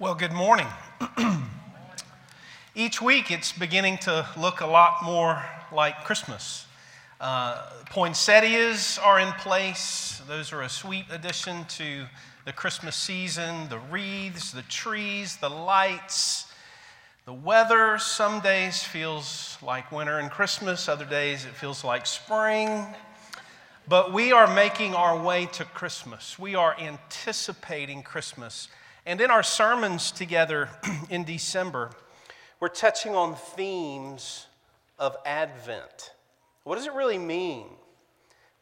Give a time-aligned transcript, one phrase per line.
[0.00, 0.66] Well, good morning.
[2.74, 6.66] Each week it's beginning to look a lot more like Christmas.
[7.20, 12.06] Uh, poinsettias are in place, those are a sweet addition to
[12.44, 13.68] the Christmas season.
[13.68, 16.52] The wreaths, the trees, the lights,
[17.24, 17.96] the weather.
[17.98, 22.84] Some days feels like winter and Christmas, other days it feels like spring.
[23.86, 26.36] But we are making our way to Christmas.
[26.36, 28.66] We are anticipating Christmas.
[29.06, 30.70] And in our sermons together
[31.10, 31.90] in December,
[32.58, 34.46] we're touching on themes
[34.98, 36.12] of Advent.
[36.62, 37.66] What does it really mean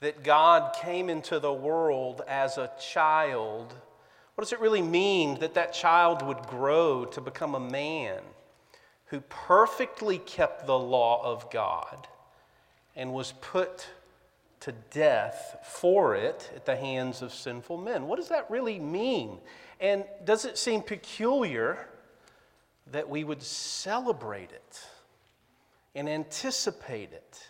[0.00, 3.72] that God came into the world as a child?
[4.34, 8.20] What does it really mean that that child would grow to become a man
[9.06, 12.08] who perfectly kept the law of God
[12.96, 13.86] and was put
[14.58, 18.08] to death for it at the hands of sinful men?
[18.08, 19.38] What does that really mean?
[19.82, 21.88] And does it seem peculiar
[22.92, 24.86] that we would celebrate it
[25.96, 27.48] and anticipate it?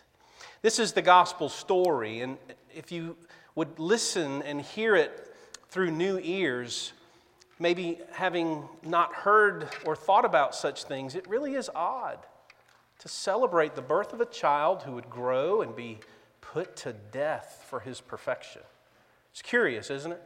[0.63, 2.39] This is the gospel story, and
[2.73, 3.15] if you
[3.53, 5.31] would listen and hear it
[5.69, 6.93] through new ears,
[7.59, 12.17] maybe having not heard or thought about such things, it really is odd
[12.97, 15.99] to celebrate the birth of a child who would grow and be
[16.41, 18.63] put to death for his perfection.
[19.31, 20.21] It's curious, isn't it?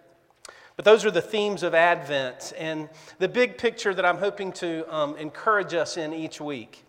[0.77, 2.53] But those are the themes of Advent.
[2.57, 6.85] And the big picture that I'm hoping to um, encourage us in each week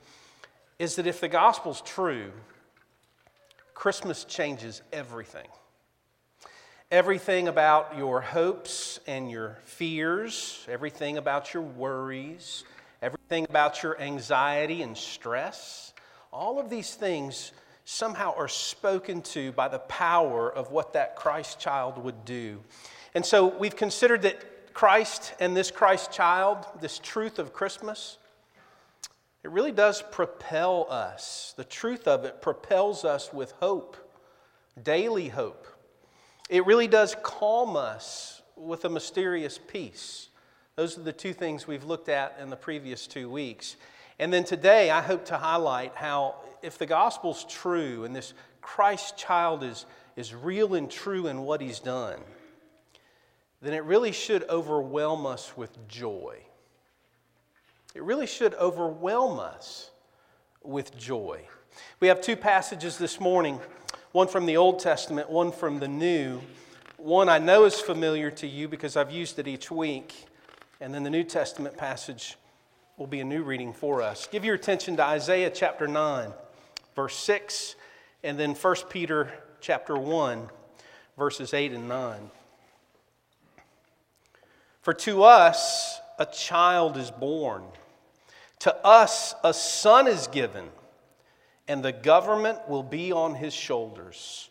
[0.79, 2.31] is that if the gospel's true,
[3.75, 5.49] Christmas changes everything.
[6.91, 12.65] Everything about your hopes and your fears, everything about your worries,
[13.01, 15.95] everything about your anxiety and stress,
[16.31, 17.53] all of these things
[17.85, 22.61] somehow are spoken to by the power of what that Christ child would do.
[23.15, 28.19] And so we've considered that Christ and this Christ child, this truth of Christmas,
[29.43, 31.55] it really does propel us.
[31.57, 33.97] The truth of it propels us with hope,
[34.83, 35.67] daily hope.
[36.49, 40.29] It really does calm us with a mysterious peace.
[40.77, 43.77] Those are the two things we've looked at in the previous two weeks.
[44.19, 49.17] And then today, I hope to highlight how, if the gospel's true and this Christ
[49.17, 49.87] child is,
[50.17, 52.21] is real and true in what he's done,
[53.61, 56.39] then it really should overwhelm us with joy.
[57.95, 59.91] It really should overwhelm us
[60.63, 61.43] with joy.
[62.01, 63.61] We have two passages this morning
[64.13, 66.41] one from the Old Testament, one from the New.
[66.97, 70.27] One I know is familiar to you because I've used it each week.
[70.81, 72.37] And then the New Testament passage
[72.97, 74.27] will be a new reading for us.
[74.31, 76.33] Give your attention to Isaiah chapter 9,
[76.97, 77.77] verse 6,
[78.25, 80.49] and then 1 Peter chapter 1,
[81.17, 82.31] verses 8 and 9.
[84.89, 87.63] For to us a child is born,
[88.61, 90.71] to us a son is given,
[91.69, 94.49] and the government will be on his shoulders,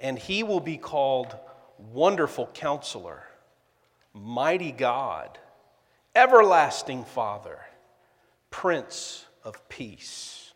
[0.00, 1.36] and he will be called
[1.78, 3.22] Wonderful Counselor,
[4.12, 5.38] Mighty God,
[6.16, 7.60] Everlasting Father,
[8.50, 10.54] Prince of Peace.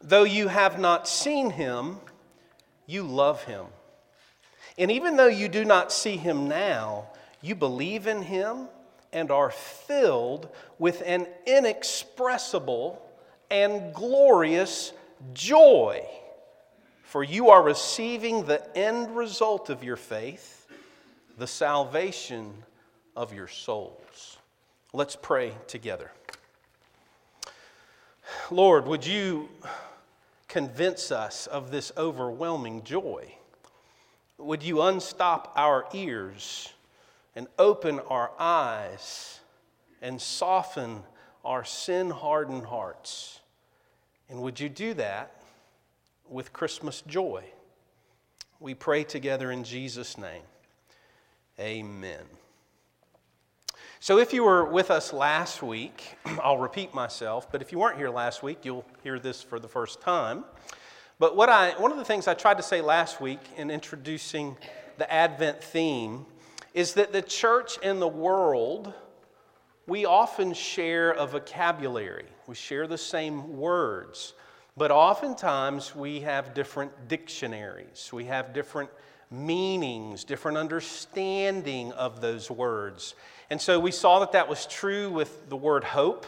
[0.00, 1.98] Though you have not seen him,
[2.88, 3.66] you love him.
[4.76, 7.10] And even though you do not see him now,
[7.44, 8.68] you believe in him
[9.12, 13.00] and are filled with an inexpressible
[13.50, 14.92] and glorious
[15.34, 16.04] joy.
[17.02, 20.66] For you are receiving the end result of your faith,
[21.36, 22.52] the salvation
[23.14, 24.38] of your souls.
[24.94, 26.10] Let's pray together.
[28.50, 29.50] Lord, would you
[30.48, 33.34] convince us of this overwhelming joy?
[34.38, 36.72] Would you unstop our ears?
[37.36, 39.40] And open our eyes
[40.00, 41.02] and soften
[41.44, 43.40] our sin hardened hearts.
[44.28, 45.42] And would you do that
[46.28, 47.44] with Christmas joy?
[48.60, 50.42] We pray together in Jesus' name.
[51.58, 52.24] Amen.
[54.00, 57.96] So, if you were with us last week, I'll repeat myself, but if you weren't
[57.96, 60.44] here last week, you'll hear this for the first time.
[61.18, 64.56] But what I, one of the things I tried to say last week in introducing
[64.98, 66.26] the Advent theme
[66.74, 68.92] is that the church and the world,
[69.86, 72.26] we often share a vocabulary.
[72.48, 74.34] We share the same words,
[74.76, 78.10] but oftentimes we have different dictionaries.
[78.12, 78.90] We have different
[79.30, 83.14] meanings, different understanding of those words.
[83.50, 86.26] And so we saw that that was true with the word hope.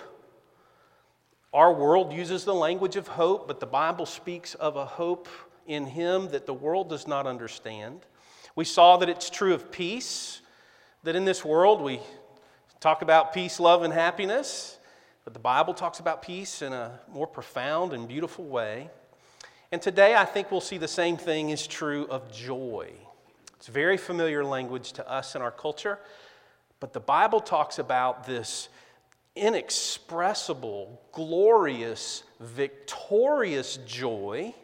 [1.53, 5.29] Our world uses the language of hope, but the Bible speaks of a hope
[5.67, 8.07] in Him that the world does not understand.
[8.57, 10.41] We saw that it's true of peace,
[11.05, 12.01] that in this world we
[12.81, 14.79] Talk about peace, love, and happiness,
[15.25, 18.91] but the Bible talks about peace in a more profound and beautiful way.
[19.73, 22.93] And today I think we'll see the same thing is true of joy.
[23.57, 25.99] It's very familiar language to us in our culture,
[26.79, 28.69] but the Bible talks about this
[29.35, 34.55] inexpressible, glorious, victorious joy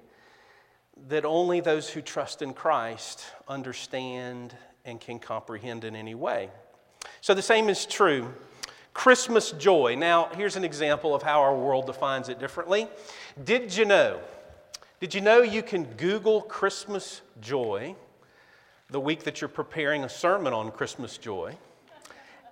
[1.09, 4.55] that only those who trust in Christ understand
[4.85, 6.51] and can comprehend in any way.
[7.21, 8.33] So the same is true.
[8.95, 9.97] Christmas joy.
[9.97, 12.89] Now, here's an example of how our world defines it differently.
[13.43, 14.21] Did you know?
[15.01, 17.97] Did you know you can Google Christmas joy
[18.91, 21.57] the week that you're preparing a sermon on Christmas joy?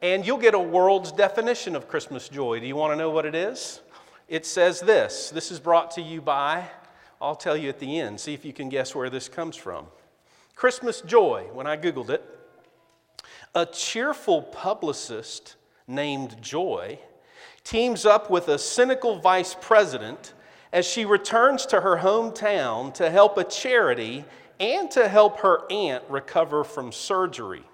[0.03, 2.59] And you'll get a world's definition of Christmas joy.
[2.59, 3.83] Do you want to know what it is?
[4.29, 5.29] It says this.
[5.31, 6.67] This is brought to you by
[7.21, 8.19] I'll tell you at the end.
[8.19, 9.87] See if you can guess where this comes from.
[10.55, 12.25] Christmas joy, when I Googled it,
[13.55, 15.57] a cheerful publicist
[15.87, 16.99] named Joy
[17.65, 20.35] teams up with a cynical vice president
[20.73, 24.25] as she returns to her hometown to help a charity
[24.61, 27.65] and to help her aunt recover from surgery.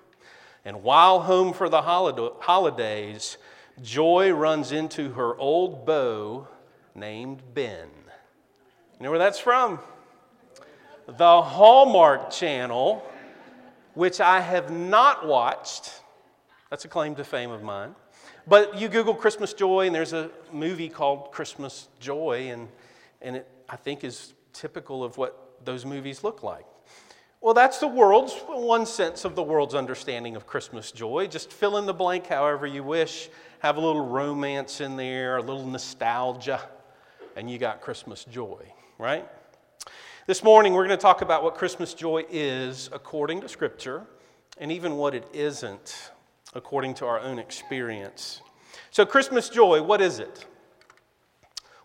[0.64, 3.36] And while home for the holidays,
[3.82, 6.48] Joy runs into her old beau
[6.94, 7.88] named Ben.
[8.98, 9.78] You know where that's from?
[11.06, 13.06] The Hallmark Channel,
[13.92, 16.00] which I have not watched.
[16.70, 17.94] That's a claim to fame of mine.
[18.46, 22.68] But you Google Christmas Joy, and there's a movie called Christmas Joy, and,
[23.20, 26.64] and it, I think, is typical of what those movies look like.
[27.42, 31.26] Well, that's the world's, one sense of the world's understanding of Christmas joy.
[31.26, 33.28] Just fill in the blank however you wish.
[33.58, 36.62] Have a little romance in there, a little nostalgia,
[37.36, 39.26] and you got Christmas joy right?
[40.26, 44.04] This morning, we're going to talk about what Christmas joy is according to Scripture
[44.58, 46.10] and even what it isn't
[46.54, 48.40] according to our own experience.
[48.90, 50.46] So, Christmas joy, what is it?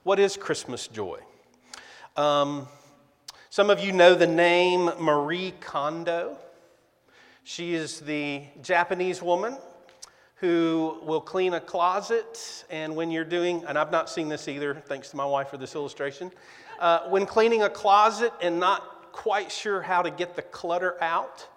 [0.03, 1.19] What is Christmas joy?
[2.15, 2.67] Um,
[3.49, 6.37] some of you know the name Marie Kondo.
[7.43, 9.57] She is the Japanese woman
[10.35, 12.65] who will clean a closet.
[12.69, 15.57] And when you're doing, and I've not seen this either, thanks to my wife for
[15.57, 16.31] this illustration.
[16.81, 21.47] Uh, when cleaning a closet and not quite sure how to get the clutter out,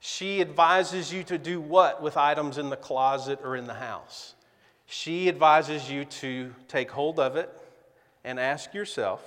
[0.00, 4.34] she advises you to do what with items in the closet or in the house?
[4.86, 7.50] She advises you to take hold of it
[8.24, 9.22] and ask yourself,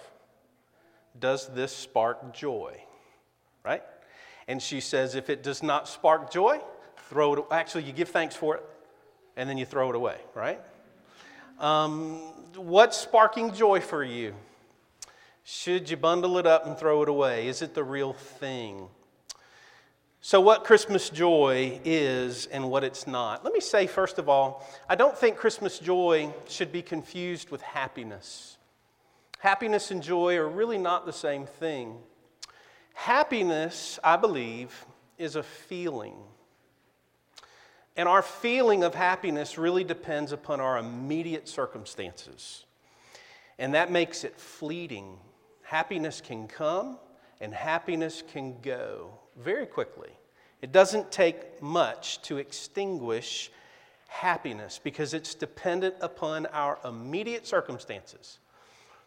[1.19, 2.81] does this spark joy?
[3.63, 3.83] Right?
[4.47, 6.59] And she says, if it does not spark joy,
[7.09, 7.45] throw it.
[7.51, 8.63] Actually, you give thanks for it,
[9.35, 10.17] and then you throw it away.
[10.33, 10.59] Right?
[11.59, 12.15] Um,
[12.55, 14.33] what's sparking joy for you?
[15.49, 17.47] Should you bundle it up and throw it away?
[17.47, 18.89] Is it the real thing?
[20.19, 23.45] So, what Christmas joy is and what it's not.
[23.45, 27.61] Let me say, first of all, I don't think Christmas joy should be confused with
[27.61, 28.57] happiness.
[29.39, 31.95] Happiness and joy are really not the same thing.
[32.93, 34.85] Happiness, I believe,
[35.17, 36.17] is a feeling.
[37.95, 42.65] And our feeling of happiness really depends upon our immediate circumstances.
[43.57, 45.19] And that makes it fleeting
[45.67, 46.97] happiness can come
[47.41, 50.09] and happiness can go very quickly.
[50.61, 53.51] It doesn't take much to extinguish
[54.07, 58.39] happiness because it's dependent upon our immediate circumstances.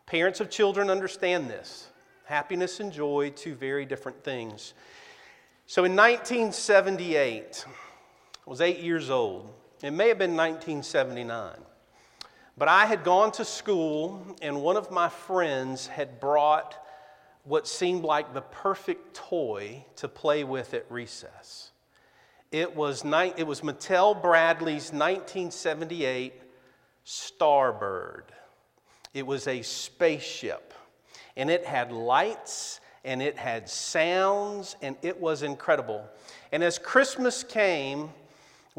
[0.05, 1.89] Parents of children understand this.
[2.27, 4.75] Happiness and joy, two very different things.
[5.67, 9.51] So in 1978, I was eight years old.
[9.83, 11.53] It may have been 1979.
[12.59, 16.77] But I had gone to school, and one of my friends had brought
[17.45, 21.71] what seemed like the perfect toy to play with at recess.
[22.53, 26.35] It was, ni- it was Mattel Bradley's 1978
[27.07, 28.25] Starbird.
[29.15, 30.75] It was a spaceship,
[31.37, 36.07] and it had lights and it had sounds, and it was incredible.
[36.53, 38.11] And as Christmas came,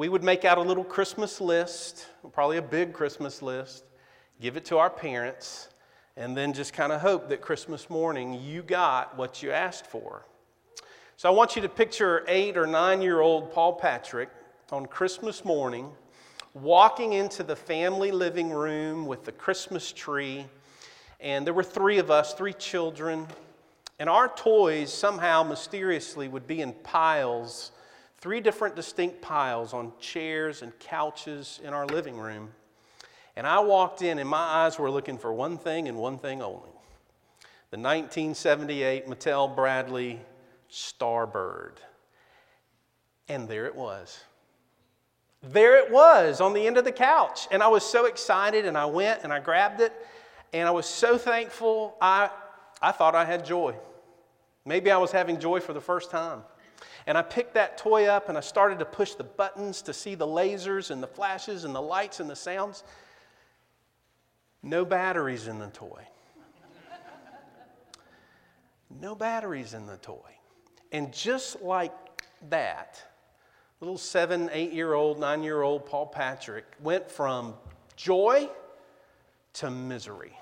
[0.02, 3.84] we would make out a little Christmas list, probably a big Christmas list,
[4.40, 5.70] give it to our parents,
[6.18, 10.26] and then just kind of hope that Christmas morning you got what you asked for.
[11.18, 14.30] So I want you to picture eight or nine year old Paul Patrick
[14.72, 15.92] on Christmas morning
[16.56, 20.48] walking into the family living room with the Christmas tree.
[21.20, 23.28] And there were three of us, three children,
[24.00, 27.72] and our toys somehow mysteriously would be in piles
[28.22, 32.52] three different distinct piles on chairs and couches in our living room.
[33.36, 36.42] And I walked in, and my eyes were looking for one thing and one thing
[36.42, 36.70] only
[37.72, 40.20] the 1978 Mattel Bradley
[40.70, 41.78] Starbird.
[43.30, 44.26] And there it was.
[45.42, 47.48] there it was on the end of the couch.
[47.50, 49.94] And I was so excited, and I went and I grabbed it,
[50.52, 51.96] and I was so thankful.
[52.02, 52.30] I,
[52.82, 53.74] I thought I had joy.
[54.66, 56.44] Maybe I was having joy for the first time.
[57.08, 60.16] And I picked that toy up and I started to push the buttons to see
[60.16, 62.84] the lasers and the flashes and the lights and the sounds.
[64.64, 66.08] No batteries in the toy.
[69.00, 70.18] no batteries in the toy.
[70.92, 71.94] And just like
[72.50, 73.02] that,
[73.80, 77.56] little seven, eight year old, nine year old Paul Patrick went from
[77.96, 78.50] joy
[79.54, 80.38] to misery.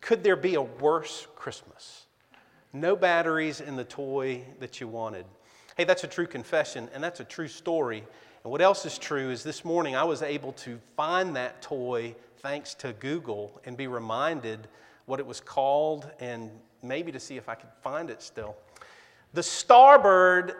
[0.00, 2.06] Could there be a worse Christmas?
[2.72, 5.26] No batteries in the toy that you wanted.
[5.76, 8.04] Hey, that's a true confession, and that's a true story.
[8.44, 12.14] And what else is true is this morning I was able to find that toy
[12.38, 14.68] thanks to Google and be reminded
[15.06, 16.50] what it was called and
[16.82, 18.56] maybe to see if I could find it still.
[19.32, 20.56] The Starbird,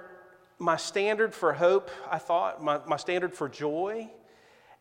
[0.59, 4.09] my standard for hope, I thought, my, my standard for joy,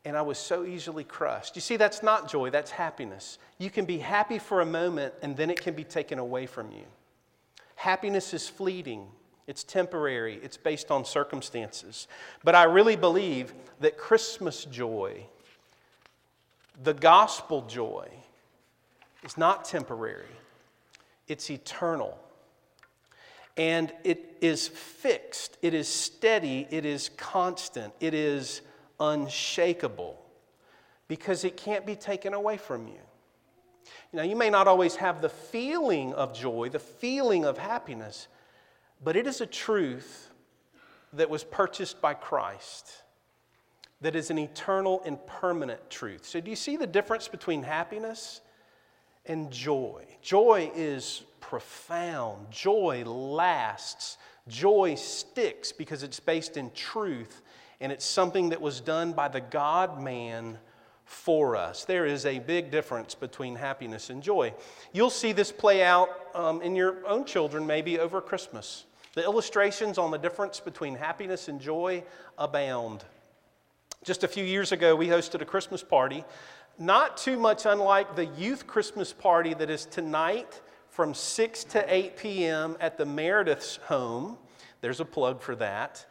[0.05, 1.55] and I was so easily crushed.
[1.55, 3.37] You see, that's not joy, that's happiness.
[3.57, 6.71] You can be happy for a moment and then it can be taken away from
[6.71, 6.85] you.
[7.75, 9.07] Happiness is fleeting,
[9.47, 12.07] it's temporary, it's based on circumstances.
[12.43, 15.25] But I really believe that Christmas joy,
[16.83, 18.07] the gospel joy,
[19.23, 20.25] is not temporary,
[21.27, 22.17] it's eternal.
[23.57, 28.61] And it is fixed, it is steady, it is constant, it is
[28.99, 30.17] unshakable
[31.07, 33.01] because it can't be taken away from you.
[34.13, 38.27] Now, you may not always have the feeling of joy, the feeling of happiness,
[39.03, 40.29] but it is a truth
[41.13, 43.03] that was purchased by Christ,
[44.01, 46.25] that is an eternal and permanent truth.
[46.25, 48.41] So, do you see the difference between happiness
[49.25, 50.05] and joy?
[50.21, 54.17] Joy is profound, joy lasts,
[54.47, 57.41] joy sticks because it's based in truth,
[57.79, 60.57] and it's something that was done by the God man
[61.05, 61.83] for us.
[61.83, 64.53] There is a big difference between happiness and joy.
[64.93, 68.85] You'll see this play out um, in your own children maybe over Christmas.
[69.13, 72.03] The illustrations on the difference between happiness and joy
[72.37, 73.03] abound.
[74.03, 76.23] Just a few years ago, we hosted a Christmas party,
[76.79, 82.17] not too much unlike the youth Christmas party that is tonight from 6 to 8
[82.17, 82.77] p.m.
[82.79, 84.37] at the Meredith's home.
[84.79, 86.05] There's a plug for that.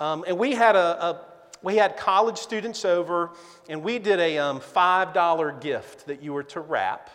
[0.00, 1.20] Um, and we had a, a
[1.64, 3.30] we had college students over,
[3.70, 7.08] and we did a um, $5 gift that you were to wrap.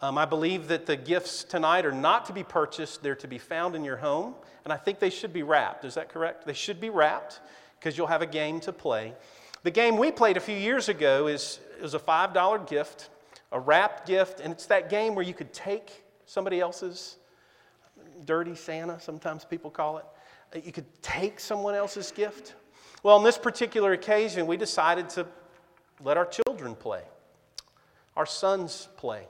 [0.00, 3.38] Um, I believe that the gifts tonight are not to be purchased, they're to be
[3.38, 4.34] found in your home,
[4.68, 5.84] and I think they should be wrapped.
[5.84, 6.46] Is that correct?
[6.46, 7.40] They should be wrapped
[7.78, 9.14] because you'll have a game to play.
[9.62, 13.10] The game we played a few years ago is, is a $5 gift,
[13.52, 17.16] a wrapped gift, and it's that game where you could take somebody else's
[18.24, 20.04] dirty Santa, sometimes people call it.
[20.54, 22.54] Uh, you could take someone else's gift
[23.02, 25.26] well, on this particular occasion, we decided to
[26.02, 27.02] let our children play,
[28.16, 29.26] our sons play.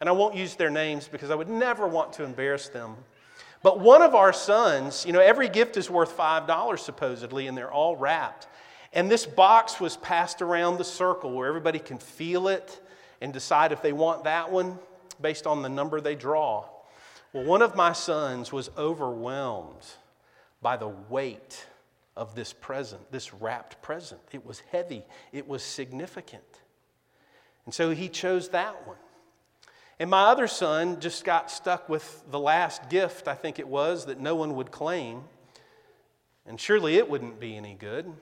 [0.00, 2.96] And I won't use their names because I would never want to embarrass them.
[3.62, 7.70] But one of our sons, you know, every gift is worth $5 supposedly, and they're
[7.70, 8.48] all wrapped.
[8.92, 12.80] And this box was passed around the circle where everybody can feel it
[13.20, 14.78] and decide if they want that one
[15.20, 16.64] based on the number they draw.
[17.32, 19.86] Well, one of my sons was overwhelmed
[20.60, 21.66] by the weight
[22.16, 24.20] of this present, this wrapped present.
[24.32, 26.42] It was heavy, it was significant.
[27.64, 28.96] And so he chose that one.
[29.98, 34.06] And my other son just got stuck with the last gift, I think it was,
[34.06, 35.24] that no one would claim.
[36.46, 38.12] And surely it wouldn't be any good.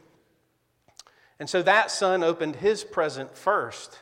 [1.39, 3.99] And so that son opened his present first.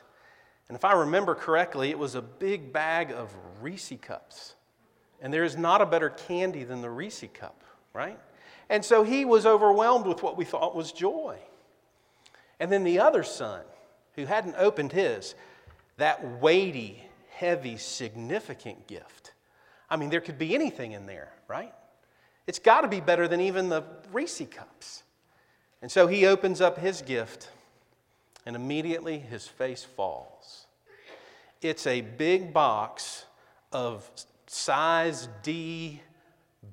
[0.69, 4.55] And if I remember correctly, it was a big bag of Reese cups.
[5.21, 8.19] And there is not a better candy than the Reese cup, right?
[8.69, 11.39] And so he was overwhelmed with what we thought was joy.
[12.61, 13.63] And then the other son,
[14.15, 15.35] who hadn't opened his,
[15.97, 17.03] that weighty,
[17.39, 19.33] heavy, significant gift.
[19.91, 21.73] I mean, there could be anything in there, right?
[22.47, 25.03] It's got to be better than even the Reese cups.
[25.81, 27.51] And so he opens up his gift,
[28.45, 30.67] and immediately his face falls.
[31.63, 33.25] It's a big box
[33.73, 34.09] of
[34.47, 36.01] size D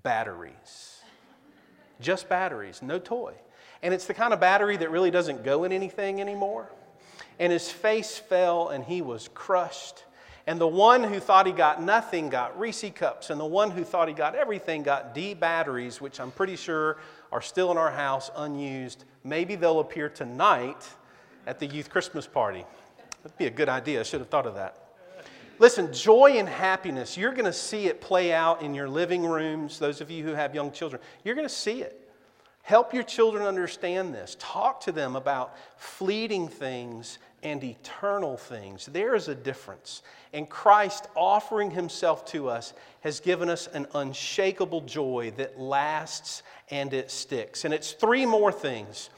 [0.03, 0.95] batteries
[1.99, 3.33] just batteries, no toy.
[3.81, 6.71] And it's the kind of battery that really doesn't go in anything anymore.
[7.39, 10.04] And his face fell and he was crushed.
[10.47, 13.83] And the one who thought he got nothing got Reese cups, and the one who
[13.83, 16.97] thought he got everything got D batteries, which I'm pretty sure
[17.31, 19.05] are still in our house unused.
[19.23, 20.87] Maybe they'll appear tonight
[21.47, 22.63] at the youth Christmas party.
[23.23, 24.01] That'd be a good idea.
[24.01, 24.77] I should have thought of that.
[25.57, 29.79] Listen, joy and happiness, you're going to see it play out in your living rooms,
[29.79, 31.01] those of you who have young children.
[31.23, 32.04] You're going to see it.
[32.65, 34.35] Help your children understand this.
[34.39, 38.87] Talk to them about fleeting things and eternal things.
[38.87, 40.01] There is a difference.
[40.33, 46.41] And Christ offering himself to us has given us an unshakable joy that lasts
[46.71, 47.65] and it sticks.
[47.65, 49.11] And it's three more things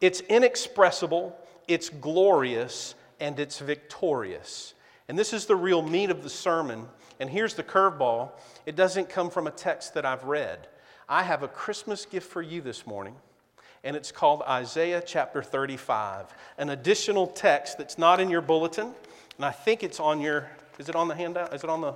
[0.00, 1.38] it's inexpressible,
[1.68, 4.72] it's glorious, and it's victorious.
[5.08, 6.88] And this is the real meat of the sermon.
[7.20, 8.30] And here's the curveball
[8.64, 10.66] it doesn't come from a text that I've read.
[11.08, 13.14] I have a Christmas gift for you this morning,
[13.84, 16.26] and it's called Isaiah chapter 35,
[16.58, 18.92] an additional text that's not in your bulletin,
[19.36, 21.54] and I think it's on your, is it on the handout?
[21.54, 21.94] Is it on the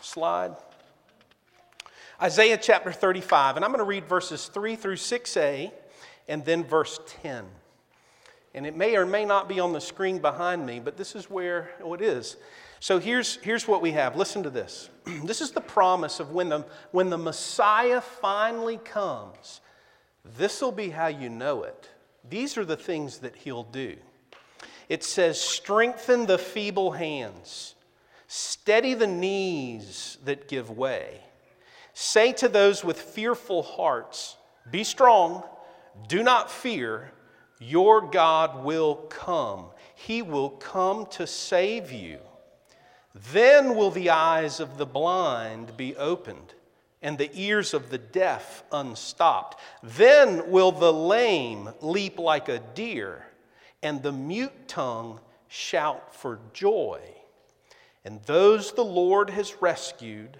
[0.00, 0.56] slide?
[2.20, 5.72] Isaiah chapter 35, and I'm going to read verses 3 through 6a
[6.28, 7.46] and then verse 10.
[8.52, 11.30] And it may or may not be on the screen behind me, but this is
[11.30, 12.36] where oh, it is.
[12.80, 14.16] So here's, here's what we have.
[14.16, 14.88] Listen to this.
[15.24, 19.60] this is the promise of when the, when the Messiah finally comes.
[20.38, 21.90] This will be how you know it.
[22.28, 23.96] These are the things that he'll do.
[24.88, 27.74] It says, Strengthen the feeble hands,
[28.26, 31.20] steady the knees that give way.
[31.92, 34.36] Say to those with fearful hearts,
[34.70, 35.42] Be strong,
[36.08, 37.12] do not fear,
[37.58, 39.66] your God will come.
[39.94, 42.20] He will come to save you.
[43.14, 46.54] Then will the eyes of the blind be opened
[47.02, 49.58] and the ears of the deaf unstopped.
[49.82, 53.26] Then will the lame leap like a deer
[53.82, 57.00] and the mute tongue shout for joy.
[58.04, 60.38] And those the Lord has rescued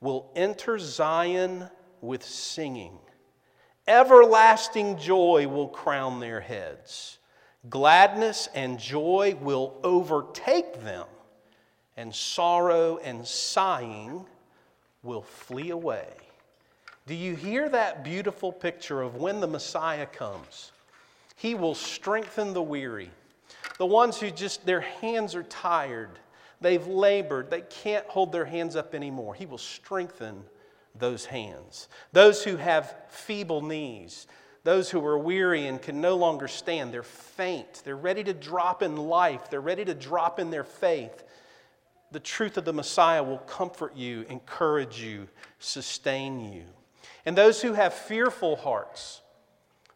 [0.00, 1.68] will enter Zion
[2.00, 2.98] with singing.
[3.86, 7.18] Everlasting joy will crown their heads.
[7.68, 11.06] Gladness and joy will overtake them
[11.96, 14.24] and sorrow and sighing
[15.02, 16.08] will flee away.
[17.06, 20.72] Do you hear that beautiful picture of when the Messiah comes?
[21.36, 23.10] He will strengthen the weary,
[23.78, 26.10] the ones who just, their hands are tired,
[26.60, 29.34] they've labored, they can't hold their hands up anymore.
[29.34, 30.44] He will strengthen
[30.96, 31.88] those hands.
[32.12, 34.28] Those who have feeble knees,
[34.62, 38.82] those who are weary and can no longer stand, they're faint, they're ready to drop
[38.82, 41.24] in life, they're ready to drop in their faith
[42.12, 46.64] the truth of the Messiah will comfort you, encourage you, sustain you.
[47.24, 49.22] And those who have fearful hearts,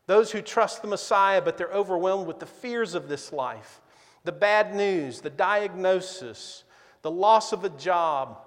[0.06, 3.80] those who trust the Messiah but they're overwhelmed with the fears of this life,
[4.24, 6.64] the bad news, the diagnosis,
[7.02, 8.38] the loss of a job,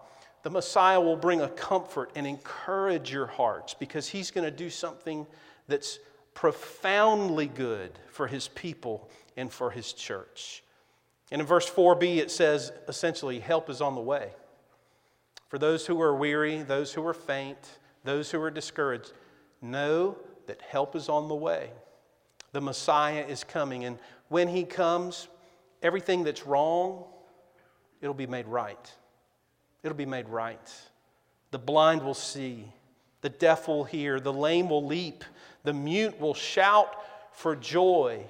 [0.43, 4.69] the Messiah will bring a comfort and encourage your hearts because he's going to do
[4.69, 5.27] something
[5.67, 5.99] that's
[6.33, 10.63] profoundly good for his people and for his church.
[11.31, 14.31] And in verse 4b, it says essentially, help is on the way.
[15.47, 19.13] For those who are weary, those who are faint, those who are discouraged,
[19.61, 21.71] know that help is on the way.
[22.51, 23.85] The Messiah is coming.
[23.85, 25.27] And when he comes,
[25.81, 27.03] everything that's wrong,
[28.01, 28.93] it'll be made right.
[29.83, 30.73] It'll be made right.
[31.51, 32.65] The blind will see,
[33.21, 35.23] the deaf will hear, the lame will leap,
[35.63, 36.95] the mute will shout
[37.31, 38.23] for joy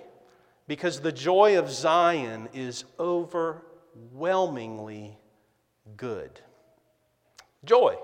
[0.70, 5.18] because the joy of Zion is overwhelmingly
[5.98, 6.40] good.
[7.66, 7.98] Joy.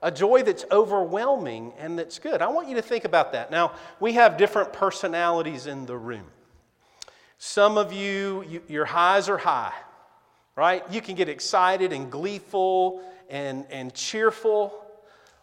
[0.00, 2.40] A joy that's overwhelming and that's good.
[2.40, 3.50] I want you to think about that.
[3.50, 6.26] Now, we have different personalities in the room.
[7.38, 9.74] Some of you, you your highs are high,
[10.54, 10.84] right?
[10.92, 14.72] You can get excited and gleeful and, and cheerful.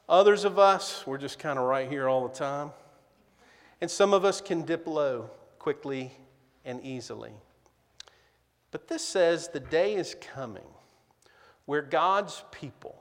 [0.07, 2.71] Others of us, we're just kind of right here all the time.
[3.81, 5.29] And some of us can dip low
[5.59, 6.13] quickly
[6.65, 7.31] and easily.
[8.71, 10.67] But this says the day is coming
[11.65, 12.97] where God's people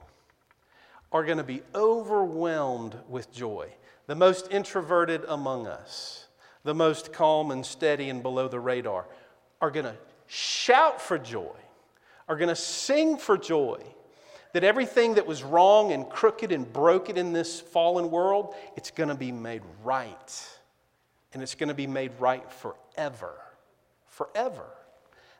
[1.11, 3.69] are going to be overwhelmed with joy.
[4.07, 6.27] The most introverted among us,
[6.63, 9.05] the most calm and steady and below the radar,
[9.61, 9.95] are going to
[10.27, 11.55] shout for joy,
[12.27, 13.81] are going to sing for joy
[14.53, 19.09] that everything that was wrong and crooked and broken in this fallen world, it's going
[19.09, 20.47] to be made right.
[21.33, 23.33] And it's going to be made right forever
[24.11, 24.65] forever.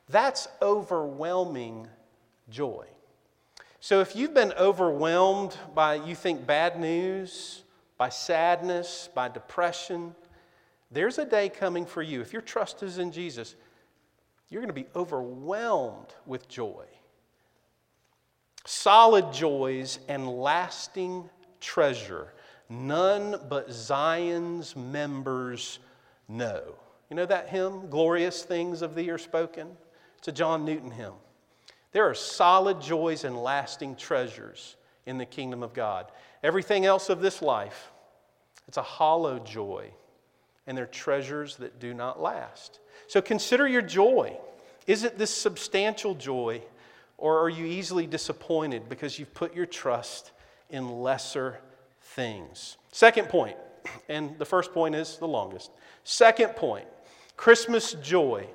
[0.10, 1.88] That's overwhelming
[2.50, 2.88] joy.
[3.80, 7.64] So if you've been overwhelmed by, you think, bad news,
[7.98, 10.16] by sadness, by depression,
[10.90, 12.22] there's a day coming for you.
[12.22, 13.56] If your trust is in Jesus,
[14.50, 16.86] you're going to be overwhelmed with joy.
[18.66, 21.30] Solid joys and lasting
[21.60, 22.34] treasure,
[22.70, 25.80] none but Zion's members
[26.28, 26.76] know.
[27.12, 29.68] You know that hymn, Glorious Things of Thee Are Spoken?
[30.18, 31.16] It's a John Newton hymn.
[31.92, 36.10] There are solid joys and lasting treasures in the kingdom of God.
[36.42, 37.92] Everything else of this life,
[38.66, 39.92] it's a hollow joy
[40.66, 42.80] and they're treasures that do not last.
[43.08, 44.38] So consider your joy.
[44.88, 46.62] Is it this substantial joy,
[47.18, 50.32] or are you easily disappointed because you've put your trust
[50.70, 51.58] in lesser
[52.02, 52.78] things?
[52.94, 53.58] Second point,
[54.08, 55.72] and the first point is the longest.
[56.06, 56.88] Second point
[57.42, 58.46] Christmas joy.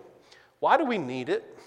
[0.61, 1.59] Why do we need it?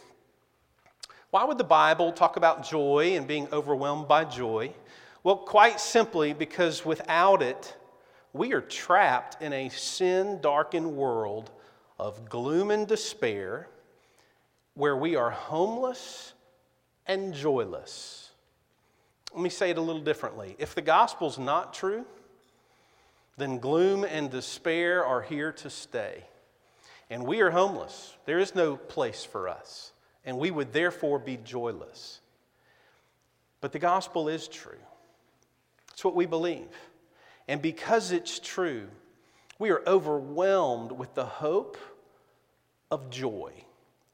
[1.31, 4.71] Why would the Bible talk about joy and being overwhelmed by joy?
[5.21, 7.75] Well, quite simply because without it,
[8.31, 11.51] we are trapped in a sin darkened world
[11.99, 13.67] of gloom and despair
[14.75, 16.31] where we are homeless
[17.05, 18.29] and joyless.
[19.33, 20.55] Let me say it a little differently.
[20.57, 22.05] If the gospel's not true,
[23.35, 26.23] then gloom and despair are here to stay.
[27.09, 28.15] And we are homeless.
[28.25, 29.93] There is no place for us
[30.25, 32.19] and we would therefore be joyless.
[33.61, 34.77] But the gospel is true.
[35.91, 36.67] It's what we believe.
[37.47, 38.87] And because it's true,
[39.57, 41.77] we are overwhelmed with the hope
[42.91, 43.53] of joy.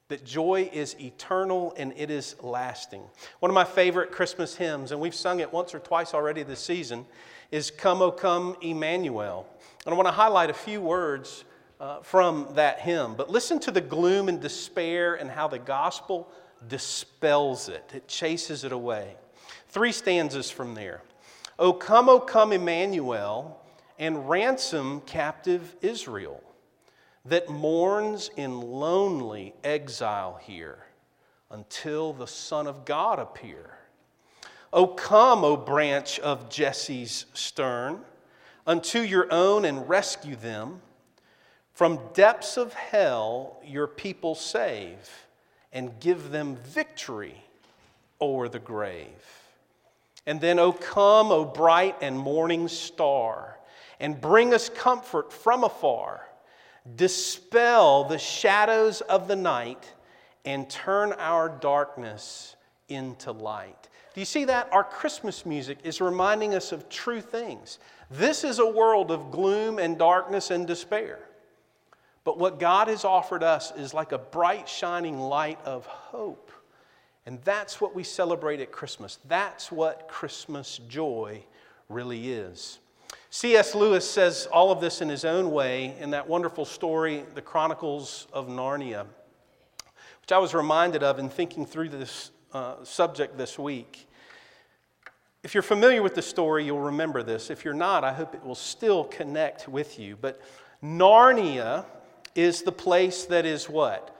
[0.07, 3.03] That joy is eternal and it is lasting.
[3.39, 6.59] One of my favorite Christmas hymns, and we've sung it once or twice already this
[6.59, 7.05] season,
[7.51, 9.47] is Come, O Come, Emmanuel.
[9.85, 11.43] And I want to highlight a few words
[11.79, 13.15] uh, from that hymn.
[13.15, 16.29] But listen to the gloom and despair and how the gospel
[16.67, 19.15] dispels it, it chases it away.
[19.69, 21.01] Three stanzas from there.
[21.59, 23.61] O come, O come, Emmanuel,
[23.99, 26.41] and ransom captive Israel
[27.25, 30.85] that mourns in lonely exile here
[31.49, 33.77] until the Son of God appear.
[34.71, 38.01] O come, O branch of Jesse's stern,
[38.67, 40.81] unto your own and rescue them.
[41.75, 45.09] From depths of hell, your people save
[45.73, 47.35] and give them victory
[48.21, 49.09] o'er the grave.
[50.25, 53.59] And then, O come, O bright and morning star,
[53.99, 56.25] and bring us comfort from afar.
[56.95, 59.91] Dispel the shadows of the night
[60.45, 62.55] and turn our darkness
[62.87, 63.89] into light.
[64.13, 64.71] Do you see that?
[64.71, 67.79] Our Christmas music is reminding us of true things.
[68.09, 71.19] This is a world of gloom and darkness and despair.
[72.25, 76.51] But what God has offered us is like a bright, shining light of hope.
[77.25, 79.19] And that's what we celebrate at Christmas.
[79.27, 81.43] That's what Christmas joy
[81.87, 82.79] really is.
[83.29, 83.75] C.S.
[83.75, 88.27] Lewis says all of this in his own way in that wonderful story, The Chronicles
[88.33, 89.05] of Narnia,
[90.21, 94.07] which I was reminded of in thinking through this uh, subject this week.
[95.43, 97.51] If you're familiar with the story, you'll remember this.
[97.51, 100.17] If you're not, I hope it will still connect with you.
[100.19, 100.41] But
[100.83, 101.85] Narnia
[102.35, 104.15] is the place that is what?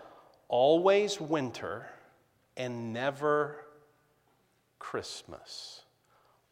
[0.47, 1.85] Always winter
[2.57, 3.57] and never
[4.79, 5.81] Christmas.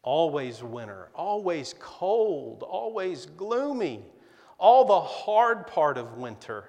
[0.02, 4.04] Always winter, always cold, always gloomy.
[4.58, 6.68] All the hard part of winter,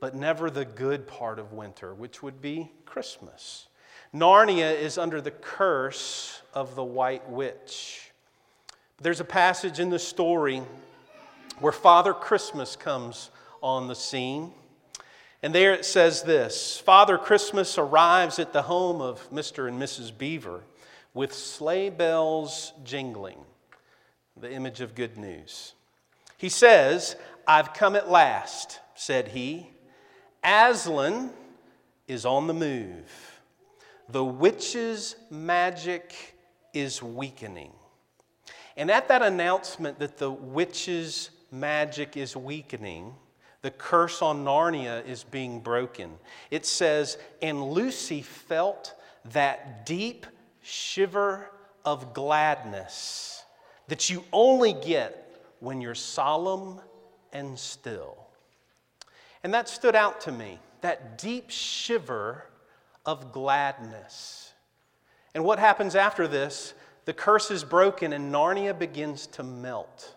[0.00, 3.68] but never the good part of winter, which would be Christmas.
[4.14, 8.12] Narnia is under the curse of the White Witch.
[9.00, 10.62] There's a passage in the story
[11.58, 13.30] where Father Christmas comes
[13.62, 14.52] on the scene.
[15.42, 19.68] And there it says this Father Christmas arrives at the home of Mr.
[19.68, 20.16] and Mrs.
[20.16, 20.62] Beaver
[21.14, 23.38] with sleigh bells jingling,
[24.36, 25.74] the image of good news.
[26.36, 27.16] He says,
[27.46, 29.70] I've come at last, said he.
[30.44, 31.30] Aslan
[32.06, 33.40] is on the move.
[34.08, 36.14] The witch's magic
[36.72, 37.72] is weakening.
[38.76, 43.14] And at that announcement that the witch's magic is weakening,
[43.62, 46.12] the curse on Narnia is being broken.
[46.50, 48.94] It says, And Lucy felt
[49.32, 50.26] that deep
[50.62, 51.50] shiver
[51.84, 53.44] of gladness
[53.88, 56.80] that you only get when you're solemn
[57.32, 58.28] and still.
[59.42, 62.44] And that stood out to me that deep shiver
[63.04, 64.52] of gladness.
[65.34, 66.74] And what happens after this?
[67.06, 70.14] The curse is broken and Narnia begins to melt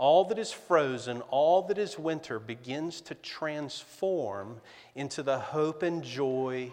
[0.00, 4.58] all that is frozen, all that is winter begins to transform
[4.94, 6.72] into the hope and joy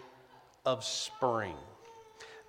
[0.64, 1.54] of spring.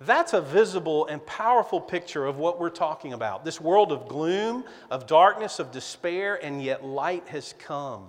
[0.00, 3.44] That's a visible and powerful picture of what we're talking about.
[3.44, 8.06] This world of gloom, of darkness, of despair, and yet light has come.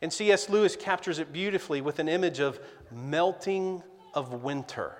[0.00, 0.48] And C.S.
[0.48, 2.60] Lewis captures it beautifully with an image of
[2.92, 3.82] melting
[4.14, 4.96] of winter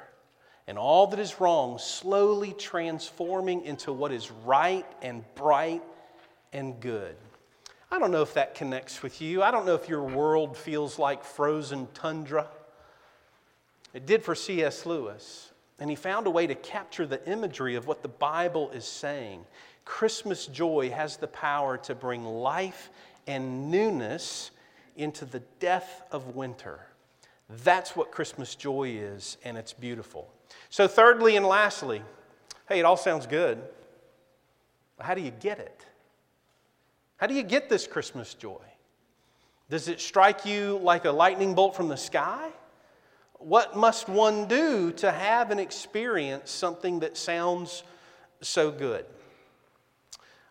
[0.67, 5.83] and all that is wrong slowly transforming into what is right and bright
[6.53, 7.17] and good.
[7.91, 9.43] I don't know if that connects with you.
[9.43, 12.47] I don't know if your world feels like frozen tundra.
[13.93, 14.87] It did for C.S.
[14.87, 15.51] Lewis.
[15.79, 19.45] And he found a way to capture the imagery of what the Bible is saying.
[19.85, 22.91] Christmas joy has the power to bring life
[23.27, 24.53] and newness
[24.97, 26.81] into the death of winter.
[27.65, 30.33] That's what Christmas joy is, and it's beautiful.
[30.71, 32.03] So, thirdly and lastly,
[32.69, 33.61] hey, it all sounds good.
[35.01, 35.85] How do you get it?
[37.23, 38.65] How do you get this Christmas joy?
[39.71, 42.49] Does it strike you like a lightning bolt from the sky?
[43.35, 47.85] What must one do to have and experience something that sounds
[48.41, 49.05] so good?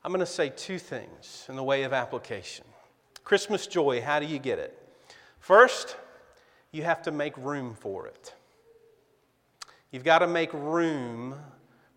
[0.01, 2.63] I'm going to say two things in the way of application.
[3.25, 4.81] Christmas joy, how do you get it?
[5.39, 5.97] First,
[6.71, 8.33] you have to make room for it.
[9.91, 11.35] You've got to make room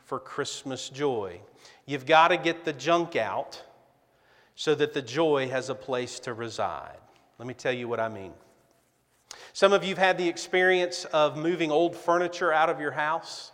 [0.00, 1.40] for Christmas joy.
[1.86, 3.62] You've got to get the junk out
[4.54, 6.98] so that the joy has a place to reside.
[7.38, 8.32] Let me tell you what I mean.
[9.52, 13.52] Some of you have had the experience of moving old furniture out of your house.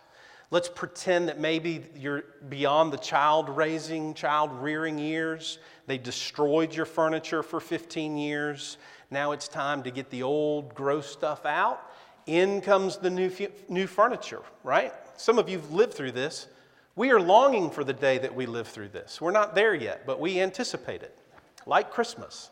[0.51, 5.59] Let's pretend that maybe you're beyond the child raising, child rearing years.
[5.87, 8.77] They destroyed your furniture for 15 years.
[9.09, 11.81] Now it's time to get the old, gross stuff out.
[12.27, 13.31] In comes the new,
[13.69, 14.93] new furniture, right?
[15.17, 16.47] Some of you have lived through this.
[17.01, 19.19] We are longing for the day that we live through this.
[19.19, 21.17] We're not there yet, but we anticipate it,
[21.65, 22.51] like Christmas.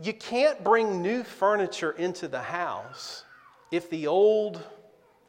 [0.00, 3.24] You can't bring new furniture into the house
[3.72, 4.62] if the old,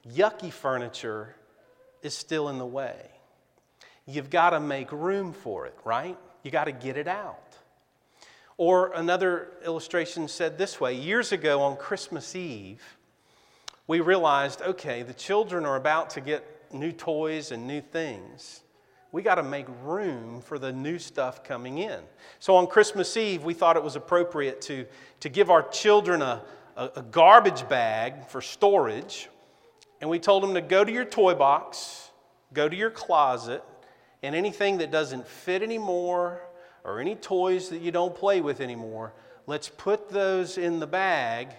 [0.08, 1.36] yucky furniture
[2.04, 3.10] is still in the way.
[4.06, 6.20] You've got to make room for it, right?
[6.44, 7.58] You got to get it out.
[8.58, 12.84] Or another illustration said this way years ago on Christmas Eve,
[13.88, 18.62] we realized okay, the children are about to get new toys and new things.
[19.12, 22.00] We got to make room for the new stuff coming in.
[22.40, 24.86] So on Christmas Eve, we thought it was appropriate to,
[25.22, 26.44] to give our children a,
[26.76, 29.30] a, a garbage bag for storage.
[30.00, 32.12] And we told them to go to your toy box,
[32.54, 33.64] go to your closet,
[34.22, 36.42] and anything that doesn't fit anymore
[36.84, 39.14] or any toys that you don't play with anymore,
[39.48, 41.50] let's put those in the bag,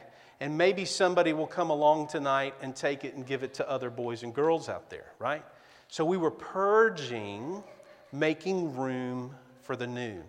[0.41, 3.91] and maybe somebody will come along tonight and take it and give it to other
[3.91, 5.45] boys and girls out there, right?
[5.89, 7.63] So we were purging,
[8.11, 10.23] making room for the new.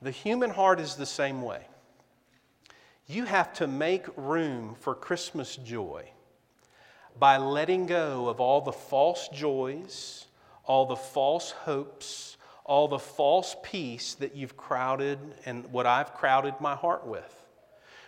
[0.00, 1.66] The human heart is the same way.
[3.06, 6.08] You have to make room for Christmas joy
[7.18, 10.26] by letting go of all the false joys,
[10.64, 16.54] all the false hopes, all the false peace that you've crowded and what I've crowded
[16.60, 17.45] my heart with.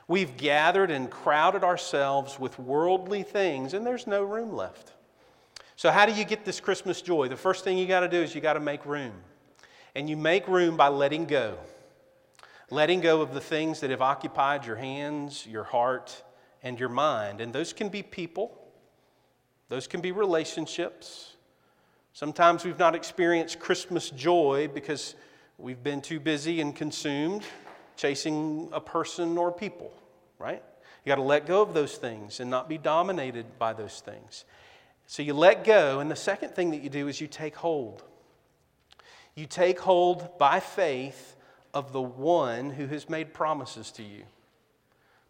[0.08, 4.92] We've gathered and crowded ourselves with worldly things, and there's no room left.
[5.76, 7.28] So, how do you get this Christmas joy?
[7.28, 9.12] The first thing you got to do is you got to make room.
[9.94, 11.58] And you make room by letting go.
[12.70, 16.22] Letting go of the things that have occupied your hands, your heart,
[16.62, 17.40] and your mind.
[17.40, 18.58] And those can be people,
[19.68, 21.36] those can be relationships,
[22.18, 25.14] Sometimes we've not experienced Christmas joy because
[25.56, 27.44] we've been too busy and consumed
[27.98, 29.92] chasing a person or people,
[30.38, 30.62] right?
[31.04, 34.46] You got to let go of those things and not be dominated by those things.
[35.06, 38.02] So you let go, and the second thing that you do is you take hold.
[39.34, 41.36] You take hold by faith
[41.74, 44.22] of the one who has made promises to you.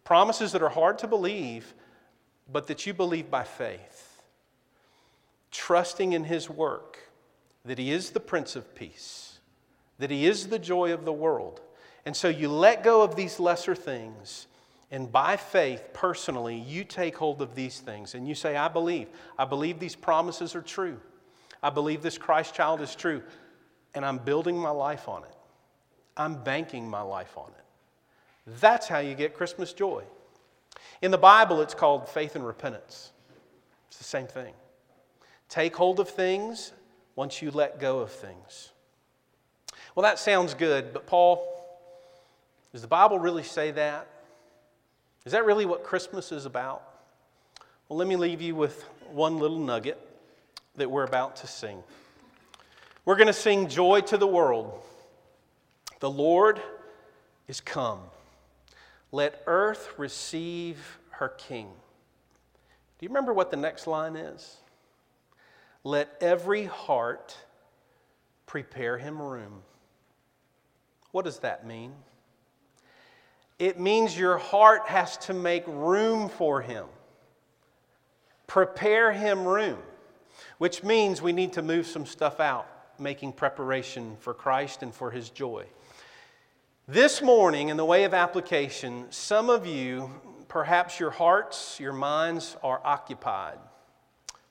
[0.05, 1.75] Promises that are hard to believe,
[2.51, 4.05] but that you believe by faith
[5.51, 6.99] trusting in His work,
[7.65, 9.39] that He is the Prince of Peace,
[9.99, 11.61] that He is the joy of the world.
[12.07, 14.47] And so you let go of these lesser things,
[14.91, 19.09] and by faith, personally, you take hold of these things and you say, I believe.
[19.39, 20.99] I believe these promises are true.
[21.63, 23.23] I believe this Christ child is true,
[23.95, 25.35] and I'm building my life on it.
[26.17, 27.65] I'm banking my life on it.
[28.61, 30.05] That's how you get Christmas joy.
[31.03, 33.13] In the Bible, it's called faith and repentance.
[33.89, 34.55] It's the same thing.
[35.49, 36.73] Take hold of things
[37.15, 38.71] once you let go of things.
[39.95, 41.58] Well, that sounds good, but Paul,
[42.73, 44.09] does the Bible really say that?
[45.25, 46.83] Is that really what Christmas is about?
[47.89, 49.99] Well, let me leave you with one little nugget
[50.77, 51.83] that we're about to sing.
[53.05, 54.83] We're going to sing Joy to the World.
[56.01, 56.61] The Lord
[57.47, 58.01] is come.
[59.11, 61.69] Let earth receive her King.
[62.99, 64.59] Do you remember what the next line is?
[65.85, 67.37] Let every heart
[68.47, 69.63] prepare him room.
[71.13, 71.93] What does that mean?
[73.59, 76.87] It means your heart has to make room for him.
[78.47, 79.79] Prepare him room,
[80.59, 82.69] which means we need to move some stuff out,
[82.99, 85.67] making preparation for Christ and for his joy.
[86.87, 90.11] This morning, in the way of application, some of you,
[90.49, 93.59] perhaps your hearts, your minds are occupied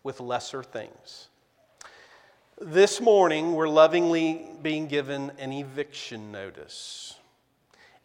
[0.04, 1.30] with lesser things.
[2.62, 7.17] This morning, we're lovingly being given an eviction notice.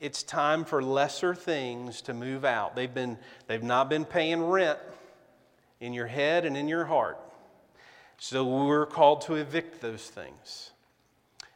[0.02, 2.74] It's time for lesser things to move out.
[2.74, 4.80] They've, been, they've not been paying rent
[5.80, 7.20] in your head and in your heart.
[8.18, 10.72] So we're called to evict those things.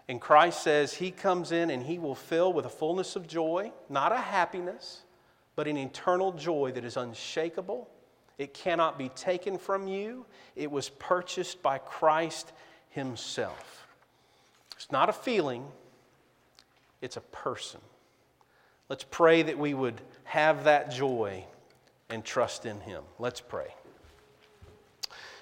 [0.07, 3.73] And Christ says He comes in and He will fill with a fullness of joy,
[3.89, 5.03] not a happiness,
[5.57, 7.91] but an eternal joy that is unshakable.
[8.39, 10.25] It cannot be taken from you.
[10.55, 12.53] It was purchased by Christ
[12.91, 13.89] Himself.
[14.77, 15.67] It's not a feeling,
[17.03, 17.81] it's a person.
[18.89, 21.45] Let's pray that we would have that joy
[22.09, 23.03] and trust in Him.
[23.19, 23.75] Let's pray.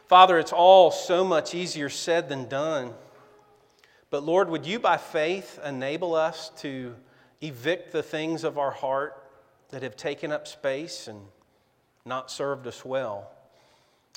[0.07, 2.93] Father, it's all so much easier said than done.
[4.11, 6.95] But Lord, would you by faith enable us to
[7.43, 9.23] evict the things of our heart
[9.71, 11.21] that have taken up space and
[12.07, 13.31] not served us well?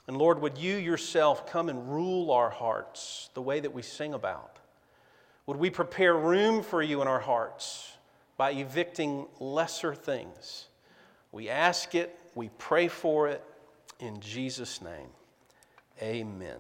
[0.08, 4.14] And Lord, would you yourself come and rule our hearts the way that we sing
[4.14, 4.60] about?
[5.48, 7.97] Would we prepare room for you in our hearts
[8.38, 10.68] by evicting lesser things?
[11.32, 13.44] We ask it, we pray for it
[14.00, 15.10] in Jesus' name.
[16.02, 16.60] Amen.